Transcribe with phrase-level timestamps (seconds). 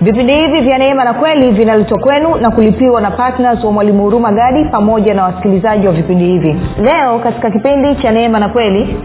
[0.00, 4.32] vipindi hivi vya neema na kweli vinaletwa kwenu na kulipiwa na ptns wa mwalimu huruma
[4.32, 6.56] gadi pamoja na wasikilizaji wa vipindi hivi.
[6.82, 8.96] Leo katika kipindi cha neema na kweli.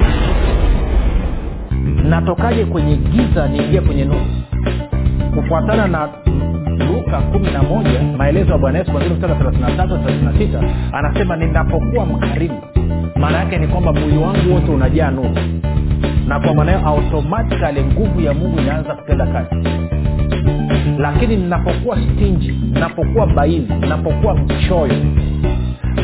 [2.09, 4.19] Natokaje kwenye giza niingie kwenye nuru?
[5.35, 6.09] Kufuatana na
[6.87, 10.23] luka kumi na moja maelezo ya bwana yesu kwanzia mstari wa thelathini na tatu thelathini
[10.25, 10.59] na sita
[10.97, 12.61] anasema ninapokuwa mkarimu
[13.15, 15.29] maana yake ni kwamba mwili wangu wote unajaa nuru.
[16.27, 19.55] Na kwa maanayo automatikali nguvu ya mungu inaanza kutenda kazi
[20.99, 24.95] lakini ninapokuwa stinji ninapokuwa baili ninapokuwa mchoyo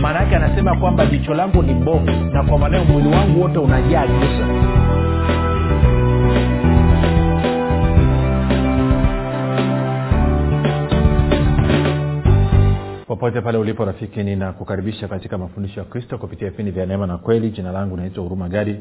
[0.02, 3.60] maana yake anasema kwamba jicho langu ni bovu na kwa maana hiyo mwili wangu wote
[3.60, 4.48] unajaa giza.
[13.08, 17.50] Popote pale ulipo rafiki ninakukaribisha katika mafundisho ya kristo kupitia vipindi vya neema na kweli.
[17.50, 18.76] Jina langu naitwa huruma gadi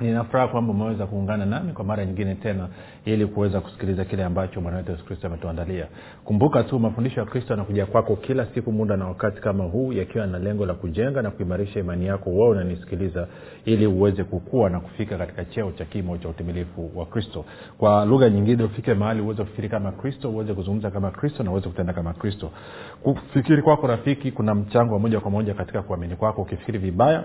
[0.00, 2.68] ninafuraha kwamba umeweza kuungana nami kwa mara nyingine tena
[3.04, 5.86] ili kuweza kusikiliza kile ambacho bwana wetu yesu kristo ametuandalia.
[6.24, 10.26] Kumbuka tu mafundisho ya kristo yanakuja kwako kila siku muda na wakati kama huu yakiwa
[10.26, 13.26] na lengo la kujenga na kuimarisha imani yako wao unanisikiliza
[13.64, 17.44] ili uweze kukua na kufika katika cheo cha kimo cha utimilifu wa kristo.
[17.78, 21.68] Kwa lugha nyingine ufike mahali uweze kufikiri kama kristo uweze kuzungumza kama kristo na uweze
[21.68, 22.50] kutenda kama kristo.
[23.02, 26.42] Kufikiri kwako rafiki kuna mchango wa moja kwa moja katika kuamini kwako.
[26.42, 27.24] Ukifikiri vibaya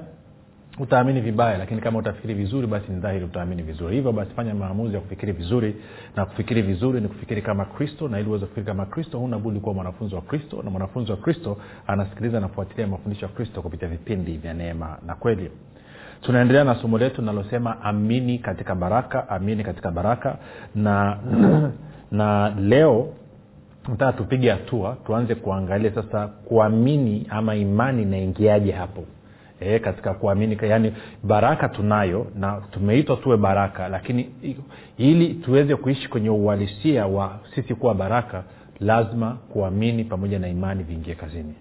[0.81, 3.95] utaamini vibaya lakini kama utafikiri vizuri basi ni dhahiri utaamini vizuri.
[3.95, 5.75] Hivyo basi fanya maamuzi ya kufikiri vizuri.
[6.15, 9.59] Na kufikiri vizuri ni kufikiri kama kristo na ili uweze kufikiri kama kristo huna budi
[9.59, 13.87] kuwa mwanafunzi wa kristo na mwanafunzi wa kristo anasikiliza na kufuatilia mafundisho ya kristo kupitia
[13.87, 15.51] vipindi vya neema na kweli.
[16.21, 20.37] Tunaendelea na somo letu linalosema amini katika baraka amini katika baraka.
[20.75, 21.17] Na
[22.11, 23.13] na leo
[23.89, 29.03] nataka tupige hatua tuanze kuangalia sasa kuamini ama imani inaingiaje hapo
[29.61, 34.29] e, katika kuamini yaani baraka tunayo na tumeitwa tuwe baraka lakini
[34.97, 38.43] ili tuweze kuishi kwenye uhalisia wa sisi kuwa baraka
[38.79, 41.53] lazima kuamini pamoja na imani viingie kazini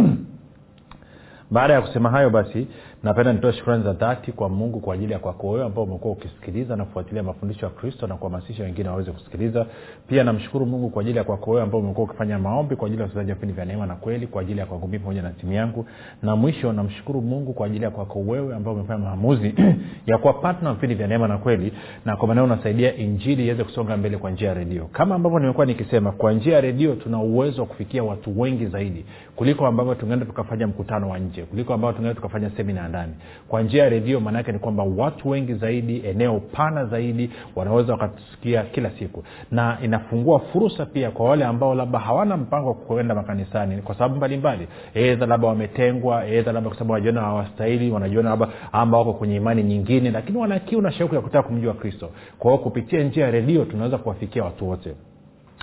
[1.51, 2.69] Baada ya kusema hayo basi
[3.03, 6.77] napenda nitoe shukrani za dhati kwa mungu kwa ajili ya kwako wewe ambao umekuwa ukisikiliza
[6.77, 9.67] na kufuatilia mafundisho ya kristo na kuhamasisha wengine waweze kusikiliza.
[10.09, 13.05] Pia namshukuru mungu kwa ajili ya kwako wewe ambao umekuwa ukifanya maombi kwa ajili ya
[13.05, 15.53] wasikilizaji wa vipindi vya neema na kweli kwa ajili ya kwangu mii pamoja na timu
[15.53, 15.87] yangu.
[16.23, 19.55] Na mwisho namshukuru mungu kwa ajili ya kwako wewe ambao umefanya maamuzi
[20.07, 21.73] ya kuwa patna vipindi vya neema na kweli
[22.05, 24.85] na kwa maanao unasaidia injili iweze kusonga mbele kwa njia ya redio.
[24.93, 29.05] Kama ambavyo nimekuwa nikisema kwa njia ya redio tuna uwezo wa kufikia watu wengi zaidi
[29.37, 33.13] kuliko ambavyo tungeenda tukafanya mkutano wa nje kuliko ambavyo tungeenda tukafanya semina ndani.
[33.49, 38.63] Kwa njia ya redio maanaake ni kwamba watu wengi zaidi eneo pana zaidi wanaweza wakatusikia
[38.63, 39.25] kila siku.
[39.51, 44.17] Na inafungua fursa pia kwa wale ambao labda hawana mpango wa kuenda makanisani kwa sababu
[44.17, 44.69] mbalimbali.
[44.95, 49.63] Edha labda wametengwa edha labda kwa sababu wanajiona hawastahili wanajiona labda ama wako kwenye imani
[49.63, 52.11] nyingine lakini wanakiu na shauku ya kutaka kumjua kristo.
[52.39, 54.95] Kwa hiyo kupitia njia ya redio tunaweza kuwafikia watu wote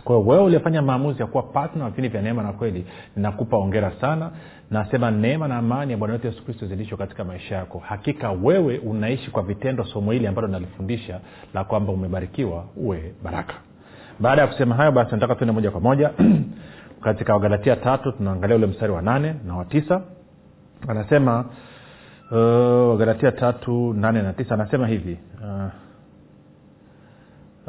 [0.08, 2.86] kwa wewe uliofanya maamuzi ya kuwa patna wa vipindi vya neema na kweli
[3.16, 4.32] ninakupa ongera sana.
[4.72, 7.80] Nasema neema na amani ya bwana wetu yesu kristo zilisho katika maisha yako.
[7.80, 11.20] Hakika wewe unaishi kwa vitendo somo hili ambalo nalifundisha
[11.54, 13.54] la kwamba umebarikiwa uwe baraka.
[14.20, 16.12] Baada ya kusema hayo basi nataka tuende moja kwa moja.
[17.04, 20.02] Katika wagalatia tatu tunaangalia ule mstari wa nane na wa tisa.
[20.88, 21.46] Anasema
[22.32, 22.38] uh,
[22.90, 24.54] wagalatia tatu nane na tisa.
[24.54, 25.87] Anasema hivi uh,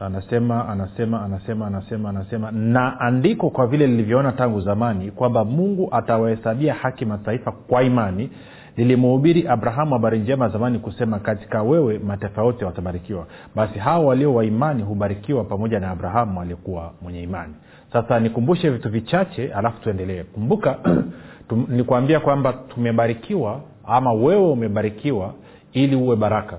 [0.00, 2.50] anasema anasema anasema anasema anasema.
[2.50, 8.30] Na andiko kwa vile lilivyoona tangu zamani kwamba mungu atawahesabia haki mataifa kwa imani
[8.76, 13.26] lilimhubiri abrahamu habari njema zamani kusema katika wewe mataifa yote watabarikiwa.
[13.54, 17.54] Basi hao walio wa imani hubarikiwa pamoja na abrahamu aliyekuwa mwenye imani.
[17.92, 20.22] Sasa nikumbushe vitu vichache alafu tuendelee.
[20.22, 20.78] Kumbuka
[21.76, 25.34] nikuambia kwamba tumebarikiwa ama wewe umebarikiwa
[25.72, 26.58] ili uwe baraka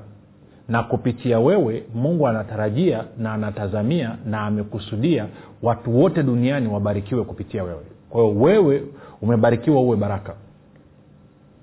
[0.70, 5.26] na kupitia wewe mungu anatarajia na anatazamia na amekusudia
[5.64, 7.84] watu wote duniani wabarikiwe kupitia wewe.
[8.10, 8.84] Kwa hiyo wewe
[9.22, 10.34] umebarikiwa uwe baraka.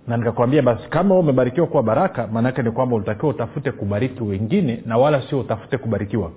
[0.09, 4.99] Na nikakwambia basi kama umebarikiwa kuwa baraka maanaake ni kwamba ulitakiwa utafute kubariki wengine na
[4.99, 6.31] wala sio utafute kubarikiwa.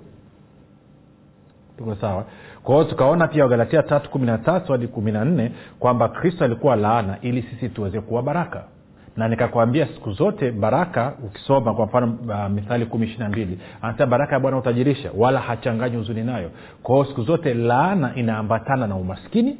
[1.78, 2.24] Tuko sawa?
[2.62, 6.44] Kwa hiyo tukaona pia wagalatia tatu kumi na tatu hadi kumi na nne kwamba kristo
[6.44, 8.64] alikuwa laana ili sisi tuweze kuwa baraka
[9.20, 13.58] na nikakwambia siku zote baraka ukisoma kwa mfano uh, mithali kumi ishiri na mbili.
[13.82, 16.50] Anasema baraka ya bwana utajirisha wala hachanganyi huzuni nayo.
[16.82, 19.56] Kwao siku zote laana inaambatana na umaskini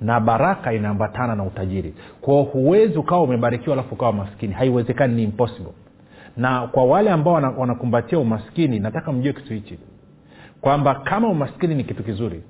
[0.00, 1.94] na baraka inaambatana na utajiri.
[2.20, 4.52] Kwao huwezi ukawa umebarikiwa alafu ukawa maskini.
[4.54, 5.72] Haiwezekani ni impossible.
[6.36, 9.78] Na kwa wale ambao wanakumbatia umaskini nataka mjue kitu hichi.
[10.60, 12.42] Kwamba kama umaskini ni kitu kizuri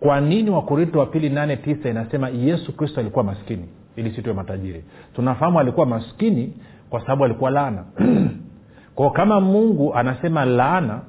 [0.00, 4.84] kwa nini wakorinto wa pili nane tisa inasema yesu kristo alikuwa maskini ili situwe matajiri.
[5.14, 6.52] Tunafahamu alikuwa maskini
[6.90, 7.84] kwa sababu alikuwa laana.
[8.94, 11.00] Kwao kama mungu anasema laana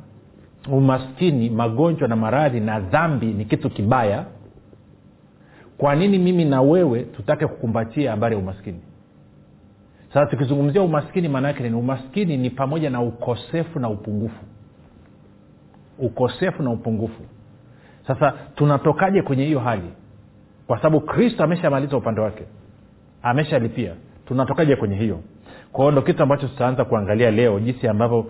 [0.71, 4.25] umaskini magonjwa na maradhi na dhambi ni kitu kibaya
[5.77, 8.79] kwa nini mimi na wewe tutake kukumbatia habari ya umaskini?
[10.13, 11.75] Sasa tukizungumzia umaskini maana yake nini?
[11.75, 14.45] Umaskini ni pamoja na ukosefu na upungufu.
[15.99, 17.21] Ukosefu na upungufu.
[18.07, 19.89] Sasa tunatokaje kwenye hiyo hali?
[20.67, 22.43] Kwa sababu kristo ameshamaliza upande wake
[23.29, 23.91] ameshalipia.
[24.27, 25.19] Tunatokaje kwenye hiyo?
[25.71, 28.25] Kwao ndo kitu ambacho tutaanza kuangalia leo jinsi ambavyo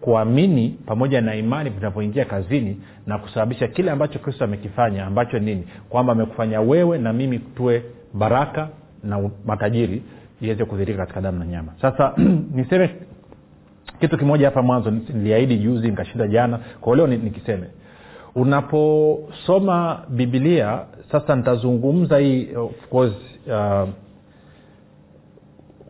[0.00, 5.64] kuamini pamoja na imani vinavyoingia kazini na kusababisha kile ambacho kristo amekifanya ambacho nini?
[5.88, 7.82] Kwamba amekufanya wewe na mimi tuwe
[8.14, 8.68] baraka
[9.04, 10.02] na matajiri
[10.40, 11.72] iweze kudhirika katika damu na nyama.
[11.82, 12.14] Sasa
[12.54, 12.90] niseme
[14.00, 16.58] kitu kimoja hapa mwanzo niliahidi juzi nikashinda jana.
[16.80, 17.66] Kwa leo nikiseme.
[18.34, 20.80] Unaposoma bibilia
[21.12, 23.14] sasa nitazungumza hii of course
[23.46, 23.88] uh,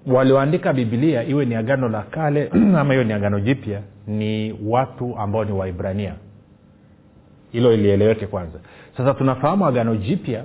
[0.07, 2.49] walioandika bibilia iwe ni agano la kale
[2.79, 6.15] ama hiyo ni agano jipya ni watu ambao ni waibrania.
[7.53, 8.59] Hilo ilieleweke kwanza.
[8.97, 10.45] Sasa tunafahamu agano jipya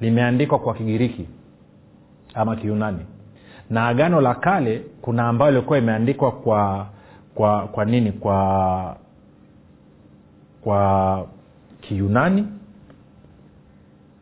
[0.00, 1.26] limeandikwa kwa kigiriki
[2.34, 2.98] ama kiunani
[3.70, 6.86] na agano la kale kuna ambayo ilikuwa imeandikwa kwa
[7.34, 8.12] kwa kwa nini?
[8.12, 8.96] Kwa
[10.60, 11.26] kwa
[11.80, 12.46] kiunani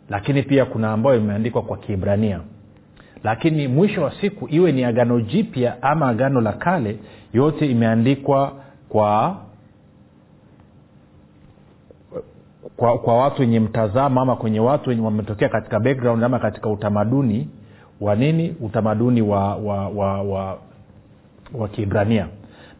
[0.08, 2.40] lakini pia kuna ambayo imeandikwa kwa kiibrania
[3.24, 6.96] lakini mwisho wa siku iwe ni agano jipya ama agano la kale
[7.32, 8.52] yote imeandikwa
[8.88, 9.36] kwa
[12.76, 17.48] kwa, kwa watu wenye mtazamo ama kwenye watu wenye wametokea katika background ama katika utamaduni
[18.00, 18.56] wa nini?
[18.60, 20.58] Utamaduni wa wa wa, wa,
[21.54, 22.26] wa kiibrania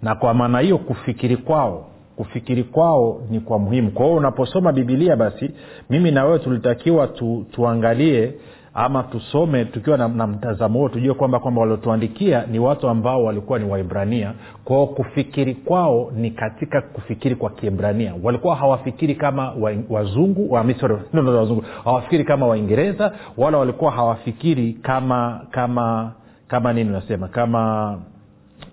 [0.02, 1.84] na kwa maana hiyo kufikiri kwao
[2.16, 3.90] kufikiri kwao ni kwa muhimu.
[3.90, 5.50] Kwa hiyo unaposoma bibilia basi
[5.90, 8.34] mimi na wewe tulitakiwa tu, tuangalie
[8.80, 13.58] ama tusome tukiwa na, na mtazamo huo tujue kwamba kwamba waliotuandikia ni watu ambao walikuwa
[13.58, 14.34] ni waibrania
[14.64, 18.14] kwao kufikiri kwao ni katika kufikiri kwa kiebrania.
[18.22, 21.64] Walikuwa hawafikiri kama wa, wazungu wa, sorry, no, no, wazungu.
[21.84, 26.12] Hawafikiri kama waingereza wala walikuwa hawafikiri kama kama
[26.48, 27.98] kama nini unasema kama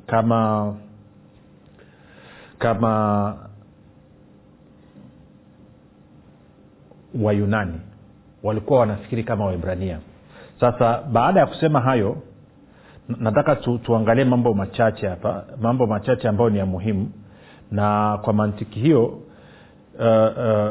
[0.08, 0.74] kama
[2.60, 3.36] kama
[7.22, 7.80] wayunani
[8.46, 10.00] walikuwa wanafikiri kama waibrania
[10.60, 12.18] sasa baada ya kusema hayo
[13.20, 17.12] nataka tu, tuangalie mambo machache hapa mambo machache ambayo ni ya muhimu.
[17.72, 19.18] Na kwa mantiki hiyo uh,
[20.00, 20.70] uh,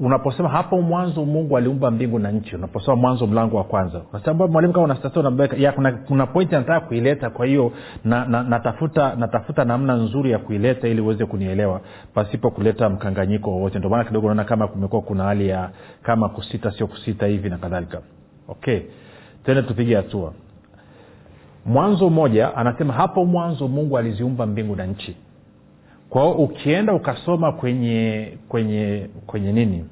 [0.00, 4.00] unaposema hapo mwanzo mungu aliumba mbingu na nchi unaposema mwanzo mlango wa kwanza.
[4.12, 7.72] Unasema mwalimu kama unastata ya kuna, kuna pointi nataka kuileta kwa hiyo
[8.04, 11.80] na, na, natafuta natafuta namna nzuri ya kuileta ili uweze kunielewa
[12.14, 13.78] pasipo kuleta mkanganyiko wowote.
[13.78, 15.70] Ndio maana kidogo naona kama kumekuwa kuna hali ya
[16.02, 18.00] kama kusita sio kusita hivi na kadhalika.
[18.48, 18.80] Okay
[19.44, 20.32] tende tupige hatua.
[21.66, 25.16] Mwanzo mmoja anasema hapo mwanzo mungu aliziumba mbingu na nchi
[26.12, 29.84] kwa ukienda ukasoma kwenye kwenye kwenye nini?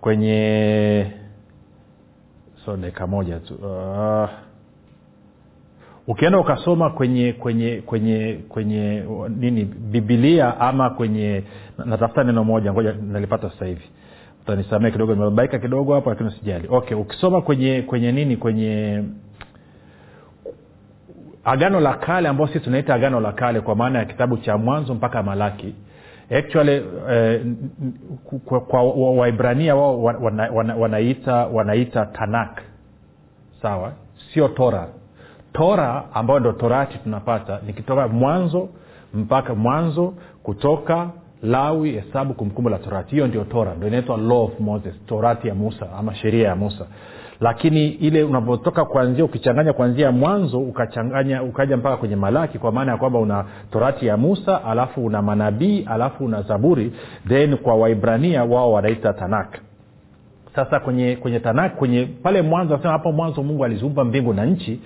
[0.00, 1.06] Kwenye
[2.64, 4.28] so dakika moja tu uh,
[6.06, 9.64] ukienda ukasoma kwenye kwenye kwenye kwenye nini?
[9.64, 11.42] Bibilia ama kwenye
[11.84, 13.84] natafuta neno moja ngoja nalipata sasa hivi.
[14.44, 18.36] Utanisamee kidogo nimebabaika kidogo hapo lakini sijali okay ukisoma kwenye kwenye nini?
[18.36, 19.02] Kwenye
[21.44, 24.94] agano la kale ambao sisi tunaita agano la kale kwa maana ya kitabu cha mwanzo
[24.94, 25.74] mpaka malaki.
[26.38, 27.42] Actually eh,
[28.44, 30.76] kwa, kwa waibrania wao wana, wana
[31.52, 32.62] wanaita tanak
[33.62, 33.92] sawa?
[34.34, 34.88] Sio tora.
[35.52, 38.68] Tora ambayo ndo torati tunapata nikitoka mwanzo
[39.14, 41.10] mpaka mwanzo kutoka
[41.42, 43.10] lawi hesabu kumbukumbu la torati.
[43.10, 46.86] Hiyo ndio tora ndo inaitwa law of moses torati ya musa ama sheria ya musa
[47.42, 52.98] lakini ile unavyotoka kuanzia ukichanganya kuanzia mwanzo ukachanganya ukaja mpaka kwenye malaki kwa maana ya
[52.98, 56.92] kwamba una torati ya musa alafu una manabii alafu una zaburi
[57.28, 59.58] then kwa waibrania wao wanaita tanak
[60.56, 64.80] sasa kwenye kwenye tanak kwenye pale mwanzo anasema hapo mwanzo mungu aliziumba mbingu na nchi.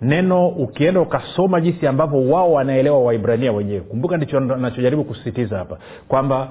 [0.00, 3.80] Neno ukienda ukasoma jinsi ambavyo wao wanaelewa waibrania wenyewe.
[3.80, 6.48] Kumbuka ndicho nachojaribu kusisitiza hapa kwamba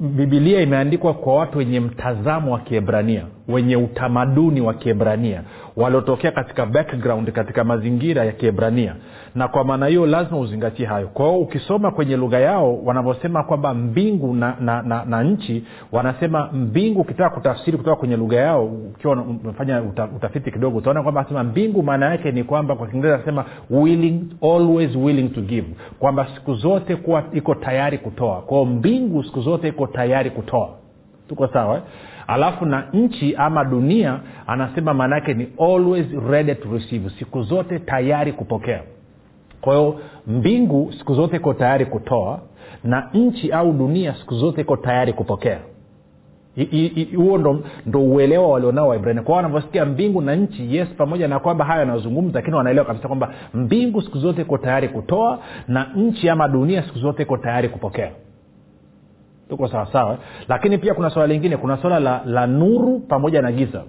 [0.00, 5.42] bibilia imeandikwa kwa watu wenye mtazamo wa kiebrania wenye utamaduni wa kiebrania
[5.76, 8.94] waliotokea katika background katika mazingira ya kiebrania.
[9.34, 11.06] Na kwa maana hiyo lazima uzingatie hayo.
[11.08, 16.48] Kwa hiyo ukisoma kwenye lugha yao wanavyosema kwamba mbingu na, na, na, na nchi wanasema
[16.52, 21.44] mbingu ukitaka kutafsiri kutoka kwenye lugha yao ukiwa umefanya uta, utafiti kidogo utaona kwamba asema
[21.44, 25.66] mbingu maana yake ni kwamba kwa kiingereza anasema willing always willing to give.
[25.98, 28.40] Kwamba siku zote kuwa iko tayari kutoa.
[28.42, 30.68] Kwao mbingu siku zote iko tayari kutoa.
[31.28, 31.82] Tuko sawa eh?
[32.26, 37.10] Alafu na nchi ama dunia anasema maanaake ni always ready to receive.
[37.18, 38.82] Siku zote tayari kupokea.
[39.60, 42.40] Kwa hiyo mbingu siku zote iko tayari kutoa
[42.84, 45.58] na nchi au dunia siku zote iko tayari kupokea.
[47.16, 51.64] Huo ndo, ndo uelewa walionao waibrania kwao wanavyosikia mbingu na nchi yes pamoja na kwamba
[51.64, 55.38] hayo yanazungumza lakini wanaelewa kabisa kwamba mbingu siku zote iko tayari kutoa
[55.68, 58.10] na nchi ama dunia siku zote iko tayari kupokea
[59.56, 60.18] tuko sawasawa
[60.48, 63.82] lakini pia kuna swala lingine kuna swala la, la nuru pamoja na giza.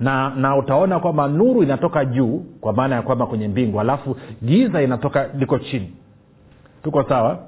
[0.00, 4.82] Na na utaona kwamba nuru inatoka juu kwa maana ya kwamba kwenye mbingu alafu giza
[4.82, 5.92] inatoka liko chini.
[6.82, 7.38] Tuko sawa?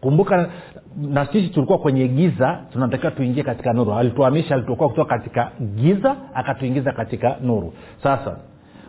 [0.00, 0.48] Kumbuka
[0.96, 3.92] na sisi tulikuwa kwenye giza tunatakiwa tuingie katika nuru.
[3.94, 7.72] Alituamisha alituokoa kutoka katika giza akatuingiza katika nuru.
[8.02, 8.36] Sasa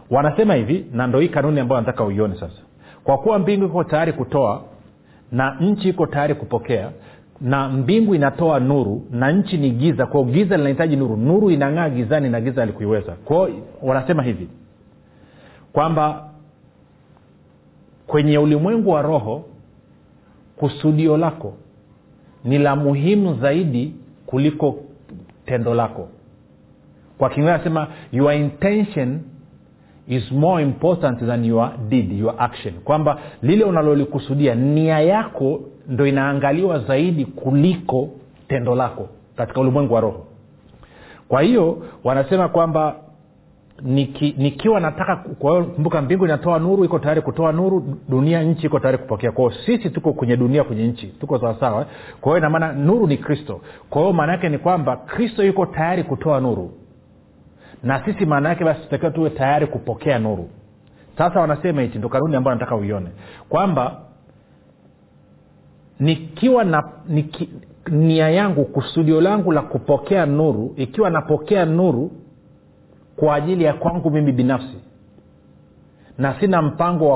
[0.10, 2.62] wanasema hivi na ndo hii kanuni ambayo nataka uione sasa.
[3.04, 4.62] Kwa kuwa mbingu iko tayari kutoa
[5.32, 6.90] na nchi iko tayari kupokea
[7.42, 10.06] na mbingu inatoa nuru na nchi ni giza.
[10.06, 11.18] Kwao giza linahitaji nuru.
[11.18, 13.50] Nuru inang'aa gizani na giza alikuiweza kwao
[13.82, 14.48] wanasema hivi
[15.74, 16.30] kwamba
[18.08, 19.46] kwenye ulimwengu wa roho
[20.58, 21.54] kusudio lako
[22.44, 24.76] ni la muhimu zaidi kuliko
[25.46, 26.08] tendo lako.
[27.18, 29.20] Kwa kiingereza anasema your intention
[30.08, 32.74] is more important than your deed your action.
[32.84, 38.10] Kwamba lile unalolikusudia nia yako ndo inaangaliwa zaidi kuliko
[38.48, 40.26] tendo lako katika ulimwengu wa roho.
[41.28, 42.96] Kwa hiyo wanasema kwamba
[43.82, 48.98] niki, nikiwa nataka kumbuka mbingu inatoa nuru iko tayari kutoa nuru dunia nchi iko tayari
[48.98, 49.32] kupokea.
[49.32, 51.86] Kwao sisi tuko kwenye dunia kwenye nchi tuko sawasawa
[52.22, 53.62] kwa hiyo inamaana nuru ni kristo.
[53.90, 56.72] Kwa hiyo maana yake ni kwamba kristo yuko tayari kutoa nuru
[57.86, 60.50] na sisi maana yake basi tutakiwa tuwe tayari kupokea nuru.
[61.18, 63.08] Sasa wanasema hichi ndo kanuni ambayo nataka uione.
[63.50, 64.02] Kwamba
[66.00, 67.50] nikiwa na niki,
[67.92, 72.12] nia yangu kusudio langu la kupokea nuru ikiwa napokea nuru
[73.16, 74.78] kwa ajili ya kwangu mimi binafsi
[76.18, 77.12] na sina mpango wa,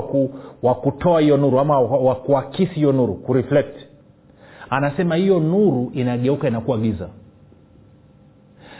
[0.64, 3.76] waku, kutoa hiyo nuru ama wa, kuakisi hiyo nuru kureflect
[4.70, 7.10] anasema hiyo nuru inageuka inakuwa giza.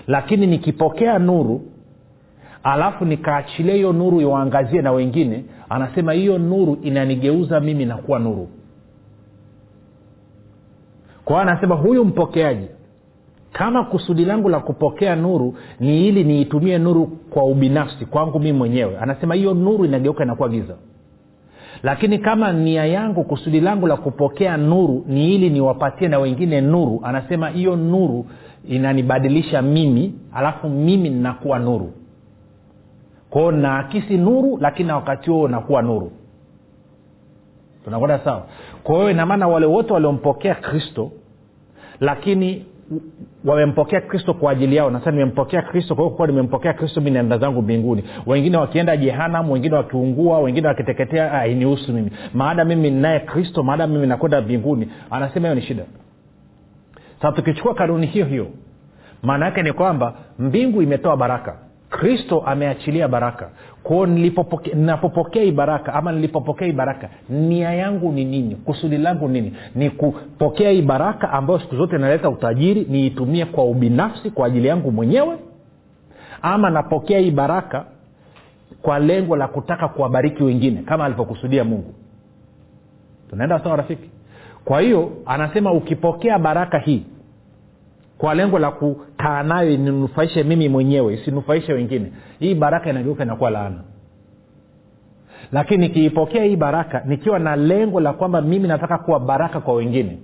[0.08, 1.62] Lakini nikipokea nuru
[2.74, 8.50] alafu nikaachilia hiyo nuru iwaangazie na wengine anasema hiyo nuru inanigeuza mimi nakuwa nuru.
[11.26, 12.68] Kwa hiyo anasema huyu mpokeaji
[13.52, 18.98] kama kusudi langu la kupokea nuru ni ili niitumie nuru kwa ubinafsi kwangu mii mwenyewe.
[18.98, 20.76] Anasema hiyo nuru inageuka inakuwa giza.
[21.84, 27.02] Lakini kama nia yangu kusudi langu la kupokea nuru ni ili niwapatie na wengine nuru
[27.04, 28.26] anasema hiyo nuru
[28.70, 31.94] inanibadilisha mimi alafu mimi ninakuwa nuru
[33.30, 36.12] kwao naakisi nuru lakini na wakati huo nakuwa nuru.
[37.84, 38.44] Tunakwenda sawa?
[38.84, 41.12] Kwa hiyo inamaana wale wote waliompokea kristo
[42.00, 42.66] lakini
[43.46, 44.90] wamempokea kristo kwa ajili yao.
[44.90, 48.04] Nasa nimempokea kristo kwa hiyo kuwa nimempokea kristo mi naenda zangu mbinguni.
[48.26, 52.12] Wengine wakienda jehanam wengine wakiungua wengine wakiteketea ainihusu mimi.
[52.34, 54.90] Maada mimi ninaye kristo maada mimi nakwenda mbinguni.
[55.12, 55.84] Anasema hiyo ni shida.
[57.22, 58.48] Sasa tukichukua kanuni hiyo hiyo
[59.24, 61.58] maana yake ni kwamba mbingu imetoa baraka
[61.90, 63.50] kristo ameachilia baraka.
[63.84, 68.56] Kwao ninapopokea hii baraka ama nilipopokea hii baraka nia yangu ni nini?
[68.56, 69.54] Kusudi langu nini?
[69.76, 74.92] Ni kupokea hii baraka ambayo siku zote inaleta utajiri niitumie kwa ubinafsi kwa ajili yangu
[74.92, 75.38] mwenyewe?
[76.42, 77.86] Ama napokea hii baraka
[78.82, 81.94] kwa lengo la kutaka kuwabariki wengine kama alivyokusudia mungu?
[83.30, 84.10] Tunaenda sawa rafiki?
[84.66, 87.04] Kwa hiyo anasema ukipokea baraka hii
[88.20, 93.82] kwa lengo la kukaa nayo ninufaishe mimi mwenyewe isinufaishe wengine hii baraka inageuka inakuwa laana.
[95.52, 100.18] Lakini nikiipokea hii baraka nikiwa na lengo la kwamba mimi nataka kuwa baraka kwa wengine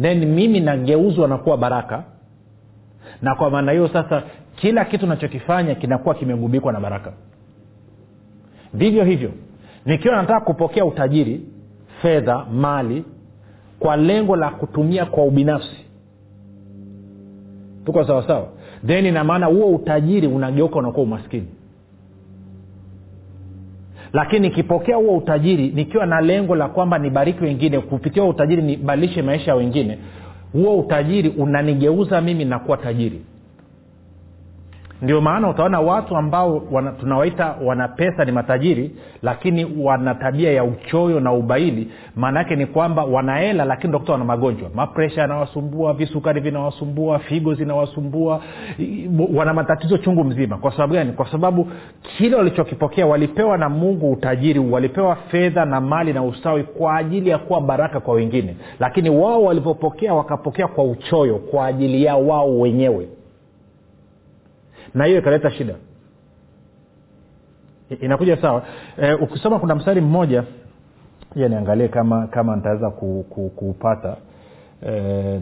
[0.00, 2.04] then mimi nageuzwa na kuwa baraka.
[3.22, 4.22] Na kwa maana hiyo sasa
[4.56, 7.12] kila kitu nachokifanya kinakuwa kimegubikwa na baraka.
[8.74, 9.30] Vivyo hivyo
[9.86, 11.40] nikiwa nataka kupokea utajiri
[12.02, 13.04] fedha mali
[13.78, 15.89] kwa lengo la kutumia kwa ubinafsi
[17.92, 18.48] tuko sawasawa
[18.86, 21.46] then ina maana huo utajiri unageuka unakuwa umaskini.
[24.12, 29.22] Lakini nikipokea huo utajiri nikiwa na lengo la kwamba nibariki wengine kupitia huo utajiri nibadilishe
[29.22, 29.98] maisha ya wengine
[30.52, 33.22] huo utajiri unanigeuza mimi nakuwa tajiri
[35.02, 38.90] ndio maana utaona watu ambao wana, tunawaita wana pesa ni matajiri
[39.22, 41.88] lakini wana tabia ya uchoyo na ubaili.
[42.16, 44.70] Maana yake ni kwamba wanahela lakini dokta wana magonjwa.
[44.74, 48.40] Mapresha yanawasumbua visukari vinawasumbua figo zinawasumbua.
[49.34, 50.56] Wana matatizo chungu mzima.
[50.56, 51.12] Kwa sababu gani?
[51.12, 51.68] Kwa sababu
[52.16, 57.38] kile walichokipokea walipewa na mungu utajiri walipewa fedha na mali na ustawi kwa ajili ya
[57.38, 58.56] kuwa baraka kwa wengine.
[58.80, 63.08] Lakini wao walivyopokea wakapokea kwa uchoyo kwa ajili ya wao wenyewe
[64.94, 65.74] na hiyo ikaleta shida
[68.00, 68.62] inakuja sawa
[68.96, 70.44] e, ukisoma kuna mstari mmoja
[71.36, 74.16] ja niangalie kama kama nitaweza ku- ku- kuupata
[74.86, 75.40] Eh,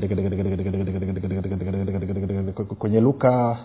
[2.78, 3.56] kwenye luka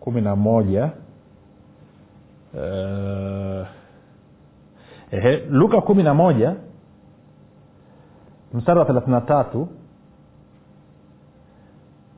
[0.00, 0.90] kumi na moja
[2.58, 3.66] Eh,
[5.10, 6.54] ehe, luka kumi na moja
[8.54, 9.68] mstari wa thelathini na tatu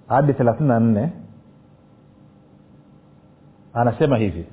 [0.09, 1.11] hadi thelathini na nne
[3.75, 4.45] anasema hivi.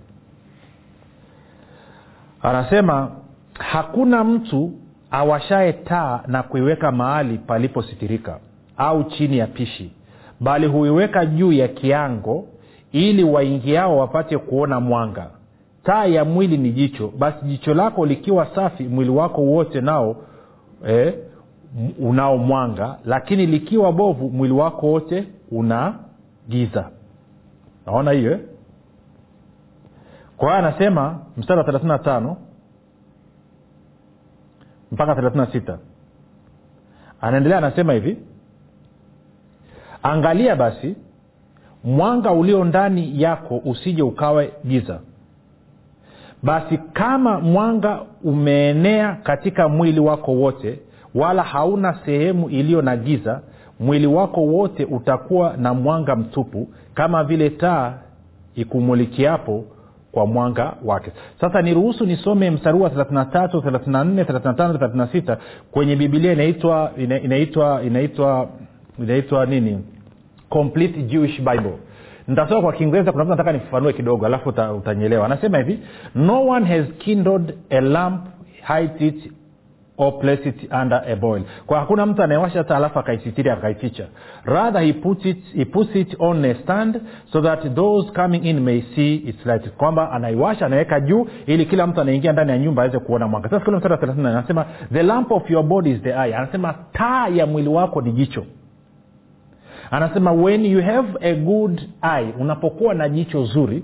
[2.41, 3.11] Anasema
[3.59, 4.71] hakuna mtu
[5.11, 8.39] awashaye taa na kuiweka mahali palipositirika
[8.77, 9.91] au chini ya pishi
[10.39, 12.47] bali huiweka juu ya kiango
[12.91, 15.27] ili waingiao wapate kuona mwanga.
[15.83, 20.15] Taa ya mwili ni jicho basi jicho lako likiwa safi mwili wako wote nao
[20.87, 21.13] eh,
[21.99, 25.93] unao mwanga lakini likiwa bovu mwili wako wote una
[26.49, 26.89] giza.
[27.85, 28.39] Naona hiyo eh?
[30.39, 32.37] Kwa hiyo anasema mstari wa thelathini na tano
[34.91, 35.77] mpaka thelathini na sita.
[37.21, 38.17] Anaendelea anasema hivi
[40.03, 40.95] angalia basi
[41.83, 44.99] mwanga ulio ndani yako usije ukawe giza.
[46.43, 50.79] Basi kama mwanga umeenea katika mwili wako wote
[51.15, 53.41] wala hauna sehemu iliyo na giza
[53.79, 57.93] mwili wako wote utakuwa na mwanga mtupu kama vile taa
[58.55, 59.65] ikumulikiapo
[60.11, 61.11] kwa mwanga wake.
[61.41, 65.37] Sasa niruhusu nisome mstari wa 33 34 35 36
[65.71, 68.49] kwenye bibilia inaitwa ina- inaitwa inaitwa
[68.99, 69.79] inaitwa nini?
[70.49, 71.73] Complete jewish bible.
[72.27, 75.79] Nitasoma kwa kiingereza kuna nataka nifafanue kidogo alafu utanyelewa anasema hivi
[76.15, 78.25] no one has kindled a lamp
[78.67, 79.31] hide it
[79.99, 81.43] or place it under a boil.
[81.65, 84.05] Kwa hakuna mtu anayewasha taa alafu akaisitiri akaificha.
[84.45, 88.59] Rather he puts, it, he puts it on a stand so that those coming in
[88.59, 89.69] may see its light.
[89.69, 93.49] Kwamba anaiwasha anaweka juu ili kila mtu anaingia ndani ya nyumba aweze kuona mwanga.
[93.49, 96.35] Sasa kule mstari wa 34 anasema the lamp of your body is the eye.
[96.35, 98.45] Anasema taa ya mwili wako ni jicho.
[99.91, 103.83] Anasema when you have a good eye unapokuwa na jicho zuri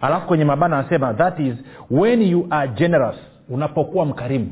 [0.00, 1.54] alafu kwenye mabana anasema that is
[1.90, 3.16] when you are generous
[3.48, 4.50] unapokuwa mkarimu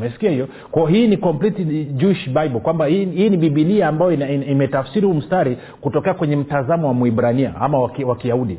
[0.00, 0.48] umesikia hiyo?
[0.70, 5.58] Kwao hii ni complete jewish bible kwamba hii, hii ni bibilia ambayo imetafsiri huu mstari
[5.80, 8.58] kutokea kwenye mtazamo wa mwibrania ama wa kiyahudi.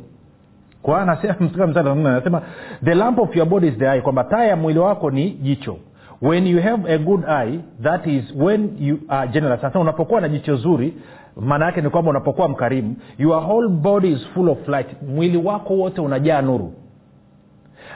[1.01, 2.41] Anasema
[2.83, 5.77] the lamp of your body is the eye kwamba taa ya mwili wako ni jicho.
[6.21, 9.61] When you have a good eye that is when you are generous.
[9.61, 10.93] Sasa unapokuwa na jicho zuri
[11.35, 14.87] maana yake ni kwamba unapokuwa mkarimu your whole body is full of light.
[15.15, 16.73] Mwili wako wote unajaa nuru.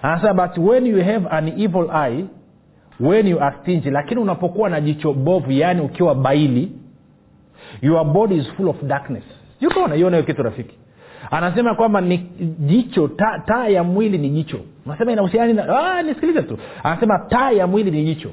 [0.01, 2.25] Anasema but when you have an evil eye
[2.99, 6.71] when you are stingy lakini unapokuwa na jicho bovu yaani ukiwa baili
[7.81, 9.23] your body is full of darkness.
[9.61, 10.75] Yuko iona hiyo kitu rafiki.
[11.31, 12.17] Anasema kwamba ni
[12.59, 14.59] jicho taa ta ya mwili ni jicho.
[14.85, 16.57] Unasema inahusiana ah, nisikilize tu.
[16.83, 18.29] Anasema taa ya mwili ni jicho.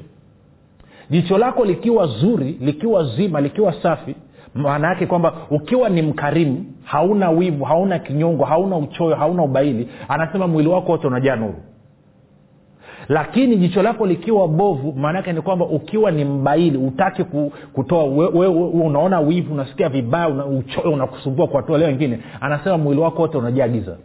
[1.09, 4.15] Jicho lako likiwa zuri likiwa zima likiwa safi
[4.55, 10.47] maana yake kwamba ukiwa ni mkarimu hauna wivu hauna kinyongo hauna uchoyo hauna ubaili anasema
[10.47, 11.55] mwili wako wote unajaa nuru
[13.09, 17.23] lakini jicho lako likiwa bovu maana yake ni kwamba ukiwa ni mbaili utaki
[17.73, 18.03] kutoa
[18.83, 22.19] unaona wivu unasikia vibaya una, uchoyo unakusumbua kuwatoa leo wengine.
[22.41, 23.97] Anasema mwili wako wote unajaa giza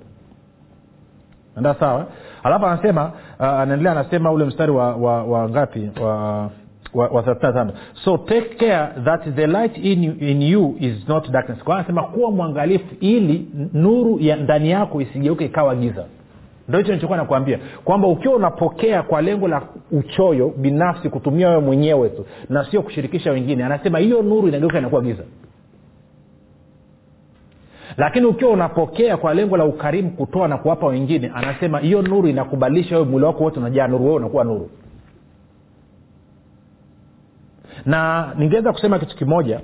[1.57, 2.07] enda sawa?
[2.43, 5.91] Alafu anasema uh, anaendelea anasema ule mstari wa, wa, wa ngapi?
[6.01, 6.51] Wa
[6.95, 7.67] wa, wa 35
[8.05, 11.65] so take care that the light in you, in you is not darkness.
[11.65, 16.05] Kwa anasema kuwa mwangalifu ili nuru ya ndani yako isigeuke ikawa giza
[16.69, 22.09] ndo hicho nichokuwa nakuambia kwamba ukiwa unapokea kwa lengo la uchoyo binafsi kutumia wewe mwenyewe
[22.09, 23.65] tu na sio kushirikisha wengine.
[23.65, 25.23] Anasema hiyo nuru inageuka inakuwa giza.
[27.97, 32.95] Lakini ukiwa unapokea kwa lengo la ukarimu kutoa na kuwapa wengine anasema hiyo nuru inakubadilisha
[32.97, 34.71] wewe mwili wako wote unajaa nuru wewe unakuwa nuru.
[37.87, 39.61] Na ningeweza kusema kitu kimoja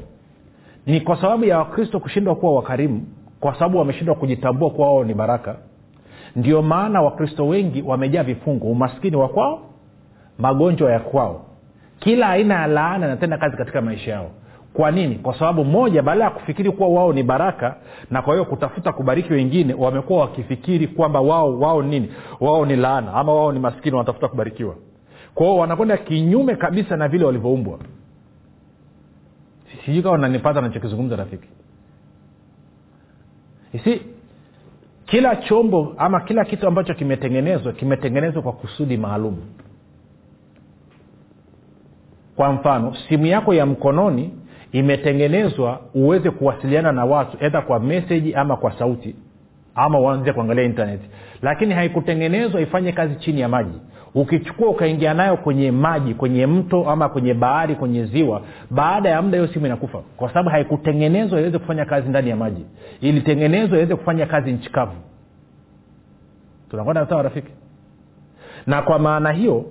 [0.86, 3.06] ni kwa sababu ya wakristo kushindwa kuwa wakarimu
[3.40, 5.56] kwa sababu wameshindwa kujitambua kuwa wao ni baraka
[6.36, 9.60] ndio maana wakristo wengi wamejaa vifungo umaskini wa kwao
[10.38, 11.44] magonjwa ya kwao.
[11.98, 14.30] Kila aina ya laana inatenda kazi katika maisha yao.
[14.72, 15.14] Kwa nini?
[15.14, 17.76] Kwa sababu moja baada ya kufikiri kuwa wao ni baraka
[18.10, 22.10] na kwa hiyo kutafuta kubariki wengine wamekuwa wakifikiri kwamba wao wao nini?
[22.40, 24.74] Wao ni laana ama wao ni maskini wanatafuta kubarikiwa.
[25.34, 27.78] Kwao wanakwenda kinyume kabisa na vile walivyoumbwa.
[29.84, 31.48] Sijui kawa nanipata nachokizungumza rafiki.
[33.84, 34.02] Si
[35.06, 39.36] kila chombo ama kila kitu ambacho kimetengenezwa kimetengenezwa kwa kusudi maalum.
[42.36, 44.30] Kwa mfano simu yako ya mkononi
[44.72, 49.16] imetengenezwa uweze kuwasiliana na watu edha kwa meseji ama kwa sauti
[49.74, 51.04] ama uanze kuangalia intaneti
[51.42, 53.78] lakini haikutengenezwa ifanye kazi chini ya maji
[54.14, 59.38] ukichukua ukaingia nayo kwenye maji kwenye mto ama kwenye bahari kwenye ziwa baada ya muda
[59.38, 59.98] hiyo simu inakufa.
[60.16, 62.64] Kwa sababu haikutengenezwa iweze kufanya kazi ndani ya maji.
[63.00, 64.92] Ilitengenezwa iweze kufanya kazi nchi kavu.
[66.70, 67.50] Tunakwenda sawa rafiki?
[68.66, 69.64] Na kwa maana hiyo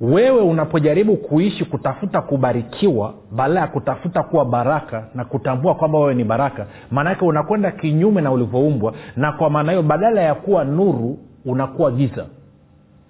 [0.00, 6.24] wewe unapojaribu kuishi kutafuta kubarikiwa badala ya kutafuta kuwa baraka na kutambua kwamba wewe ni
[6.24, 11.90] baraka maanake unakwenda kinyume na ulivyoumbwa na kwa maana hiyo badala ya kuwa nuru unakuwa
[11.90, 12.26] giza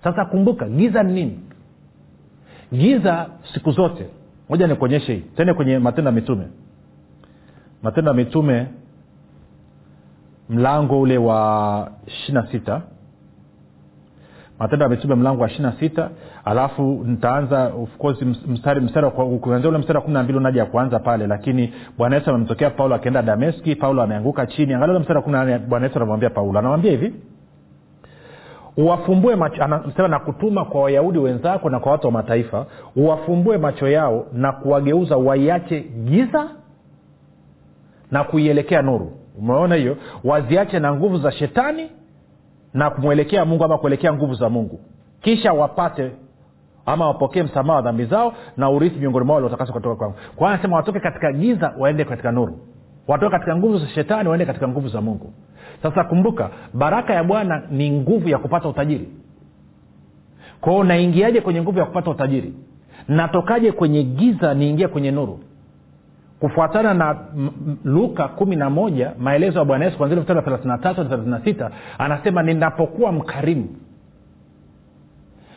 [0.04, 1.40] sasa kumbuka giza ni nini?
[2.72, 4.06] Giza siku zote.
[4.48, 5.20] Moja nikuonyeshe hii.
[5.36, 6.44] Tende kwenye matendo ya mitume.
[7.82, 8.66] Matendo ya mitume
[10.48, 12.82] mlango ule wa ishiri na sita.
[14.58, 16.10] Matendo ya mitume mlango wa ishiri na sita.
[16.44, 20.98] Alafu nitaanza of course mstari mstari kuanzia ule mstari wa kumi na mbili unaja kuanza
[20.98, 21.26] pale.
[21.26, 23.76] Lakini bwana yesu amemtokea paulo akienda dameski.
[23.76, 24.74] Paulo ameanguka chini.
[24.74, 26.58] Angalia ule mstari wa kumi na nane bwana yesu anamwambia paulo.
[26.58, 27.14] Anamwambia hivi
[28.76, 34.26] uwafumbue macho na kutuma kwa wayahudi wenzako na kwa watu wa mataifa uwafumbue macho yao
[34.32, 36.48] na kuwageuza waiache giza
[38.10, 39.12] na kuielekea nuru.
[39.38, 39.96] Umeona hiyo?
[40.24, 41.90] Waziache na nguvu za shetani
[42.74, 44.80] na kumwelekea mungu ama kuelekea nguvu za mungu.
[45.20, 46.12] Kisha wapate
[46.86, 50.14] ama wapokee msamaha wa dhambi zao na urithi miongoni mwao waliotakaswa kutoka kwangu.
[50.36, 52.58] Kwa anasema watoke katika giza waende katika nuru.
[53.08, 55.32] Watoke katika nguvu za shetani waende katika nguvu za mungu
[55.82, 59.08] sasa kumbuka baraka ya bwana ni nguvu ya kupata utajiri.
[60.60, 62.54] Kwao naingiaje kwenye nguvu ya kupata utajiri?
[63.08, 65.40] Natokaje kwenye giza niingie kwenye nuru?
[66.40, 67.16] Kufuatana na
[67.84, 71.40] luka kumi na moja maelezo ya bwana yesu kwanzia mstari wa thelathina tatu na thelathina
[71.44, 73.68] sita anasema ninapokuwa mkarimu.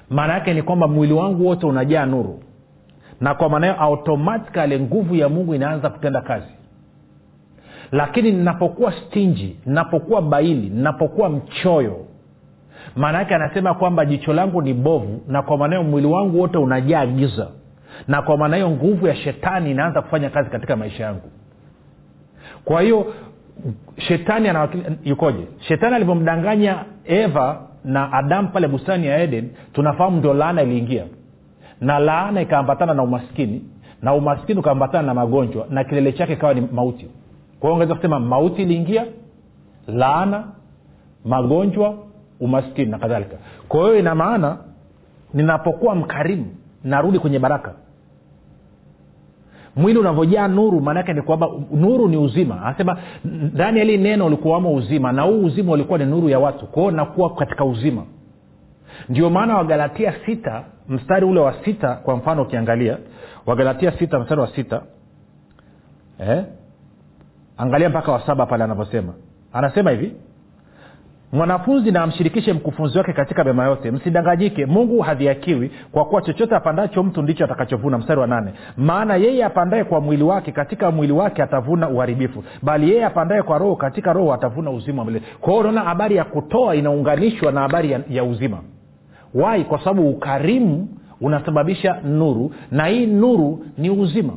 [0.09, 2.39] Maana yake ni kwamba mwili wangu wote unajaa nuru.
[3.21, 6.47] Na kwa maana hiyo automatikali nguvu ya mungu inaanza kutenda kazi
[7.93, 12.05] lakini ninapokuwa stinji ninapokuwa baili ninapokuwa mchoyo
[12.95, 16.57] maana yake anasema kwamba jicho langu ni bovu na kwa maana hiyo mwili wangu wote
[16.57, 17.47] unajaa giza
[18.07, 21.31] na kwa maana hiyo nguvu ya shetani inaanza kufanya kazi katika maisha yangu.
[22.65, 23.13] Kwa hiyo
[23.97, 24.49] shetani
[25.03, 25.47] yukoje?
[25.59, 31.03] Shetani alivyomdanganya eva na adamu pale bustani ya eden tunafahamu ndio laana iliingia.
[31.81, 33.61] Na laana ikaambatana na umaskini
[34.01, 37.07] na umaskini ukaambatana na magonjwa na kilele chake ikawa ni mauti
[37.63, 39.05] kwa kusema mauti iliingia
[39.87, 40.43] laana
[41.25, 41.97] magonjwa
[42.39, 43.35] umaskini na kadhalika.
[43.67, 44.57] Kwa hiyo ina maana
[45.33, 46.45] ninapokuwa mkarimu
[46.83, 47.73] narudi kwenye baraka.
[49.75, 52.61] Mwili unavyojaa nuru maanaake ni kwamba nuru ni uzima.
[52.65, 56.67] Anasema ndani ya hili neno ulikuwamo uzima na huu uzima ulikuwa ni nuru ya watu.
[56.67, 58.03] Kwao nakuwa katika uzima.
[59.09, 62.97] Ndio maana wagalatia sita mstari ule wa sita kwa mfano ukiangalia
[63.45, 64.81] wagalatia sita mstari wa sita
[66.19, 66.43] eh?
[67.57, 69.13] Angalia mpaka wa saba pale anavyosema
[69.53, 70.13] anasema hivi
[71.33, 73.91] mwanafunzi na amshirikishe mkufunzi wake katika mema yote.
[73.91, 74.65] Msidanganyike.
[74.65, 77.97] Mungu hadhiakiwi kwa kuwa chochote apandacho mtu ndicho atakachovuna.
[77.97, 78.53] Mstari wa nane.
[78.77, 82.43] Maana yeye apandaye kwa mwili wake katika mwili wake atavuna uharibifu.
[82.61, 85.25] Bali yeye apandaye kwa roho katika roho atavuna uzima wa milele.
[85.41, 88.57] Kwa unaona habari ya kutoa inaunganishwa na habari ya, ya uzima.
[89.33, 90.87] Wai kwa sababu ukarimu
[91.21, 94.33] unasababisha nuru na hii nuru ni uzima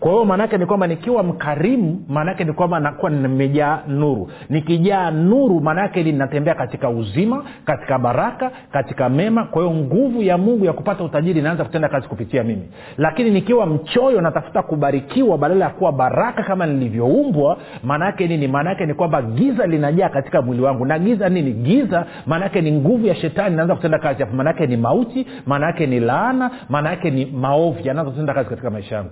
[0.00, 4.30] kwa hiyo maanaake ni kwamba nikiwa mkarimu maanaake ni kwamba nakuwa nimejaa nuru.
[4.50, 9.44] Nikijaa nuru maanaake ninatembea katika uzima katika baraka katika mema.
[9.44, 12.68] Kwa hiyo nguvu ya mungu ya kupata utajiri inaanza kutenda kazi kupitia mimi.
[12.96, 18.48] Lakini nikiwa mchoyo natafuta kubarikiwa badala ya kuwa baraka kama nilivyoumbwa maanaake nini?
[18.48, 20.84] Maanaake ni kwamba giza linajaa katika mwili wangu.
[20.86, 21.52] Na giza nini?
[21.52, 24.20] Giza maanaake ni nguvu ya shetani inaanza kutenda kazi.
[24.22, 28.94] Hapo maanaake ni mauti maanaake ni laana maanaake ni maovu yanaanza kutenda kazi katika maisha
[28.96, 29.10] yangu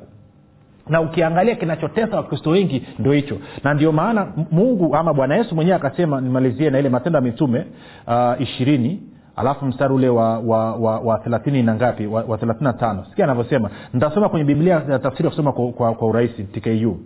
[0.89, 3.39] na ukiangalia kinachotesa wakristo wengi ndo hicho.
[3.65, 7.65] Na ndio maana mungu ama bwana yesu mwenyewe akasema nimalizie na ile matendo ya mitume
[8.07, 9.03] uh, ishirini
[9.37, 12.07] alafu mstari ule wa wa wa, wa thelathini na ngapi?
[12.07, 13.05] Wa, wa thelathini na tano.
[13.11, 13.71] Sikia anavyosema.
[13.95, 16.97] Nitasoma kwenye biblia ya tafsiri ya kusoma kwa, kwa, kwa urahisi tku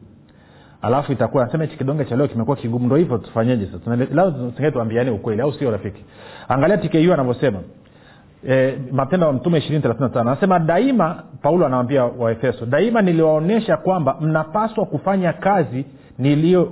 [0.82, 3.96] alafu itakuwa nasema hichi kidonge cha leo kimekuwa kigumu ndo hivyo tufanyeje sasa?
[3.96, 6.04] Lazima tuambiane ukweli au sio rafiki?
[6.48, 7.58] Angalia tku anavyosema
[8.48, 14.16] e, matendo ya mtume ishirini thelathini tano anasema daima paulo anawambia waefeso daima niliwaonyesha kwamba
[14.20, 15.84] mnapaswa kufanya kazi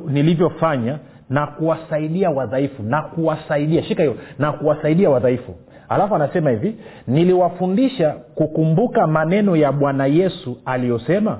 [0.06, 0.98] nilivyofanya
[1.30, 5.54] na kuwasaidia wadhaifu na kuwasaidia shika hiyo na kuwasaidia wadhaifu.
[5.88, 6.76] Alafu anasema hivi
[7.06, 11.38] niliwafundisha kukumbuka maneno ya bwana yesu aliyosema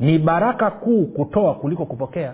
[0.00, 2.32] ni baraka kuu kutoa kuliko kupokea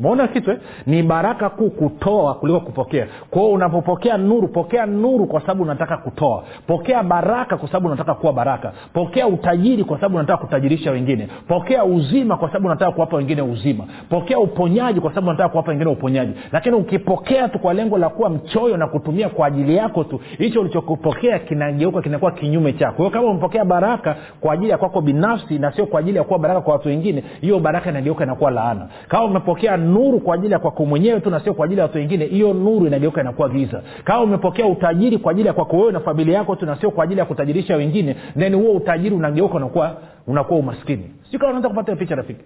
[0.00, 0.58] maona kitu eh?
[0.86, 3.06] ni baraka kuu kutoa kuliko kupokea.
[3.30, 6.44] Kwao unapopokea nuru pokea nuru kwa sababu unataka kutoa.
[6.66, 8.72] Pokea baraka kwa sababu unataka kuwa baraka.
[8.92, 11.28] Pokea utajiri kwa sababu unataka kutajirisha wengine.
[11.48, 13.84] Pokea uzima kwa sababu unataka kuwapa wengine uzima.
[14.08, 16.32] Pokea uponyaji kwa sababu unataka kuwapa wengine uponyaji.
[16.52, 20.60] Lakini ukipokea tu kwa lengo la kuwa mchoyo na kutumia kwa ajili yako tu hicho
[20.60, 22.96] ulichokupokea kinageuka kinakuwa kinyume chako.
[22.96, 26.38] Hiyo kama umepokea baraka kwa ajili ya kwako binafsi na sio kwa ajili ya kuwa
[26.38, 28.88] baraka kwa watu wengine hiyo baraka inageuka inakuwa laana.
[29.08, 31.98] Kama umepokea nuru kwa ajili ya kwako mwenyewe tu na sio kwa ajili ya watu
[31.98, 33.82] wengine hiyo nuru inageuka inakuwa giza.
[34.04, 37.04] Kama umepokea utajiri kwa ajili ya kwako wewe na familia yako tu na sio kwa
[37.04, 41.10] ajili ya kutajirisha wengine then huo utajiri unageuka unakuwa unakuwa umaskini.
[41.30, 42.44] Sio kama unaweza kupata picha rafiki.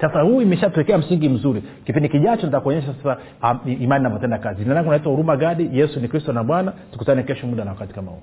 [0.00, 1.62] Sasa huu imeshatuwekea msingi mzuri.
[1.84, 4.62] Kipindi kijacho nitakuonyesha sasa um, imani inavyotenda kazi.
[4.64, 6.72] Jina naitwa huruma gadi yesu ni kristo na bwana.
[6.92, 8.22] Tukutane kesho muda na wakati kama huu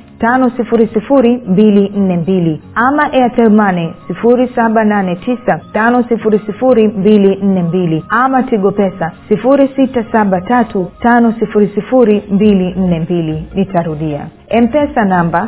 [0.21, 6.87] tano sifuri sifuri mbili nne mbili ama airtelmane sifuri saba nane tisa tano sifuri sifuri
[6.87, 12.99] mbili nne mbili ama tigo pesa sifuri sita saba tatu tano sifuri sifuri mbili nne
[12.99, 13.47] mbili.
[13.55, 14.27] Nitarudia.
[14.61, 15.47] Mpesa namba